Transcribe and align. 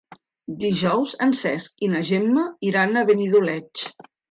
Dijous 0.63 1.13
en 1.25 1.35
Cesc 1.41 1.85
i 1.89 1.91
na 1.93 2.03
Gemma 2.09 2.49
iran 2.73 2.97
a 2.97 3.07
Benidoleig. 3.13 3.89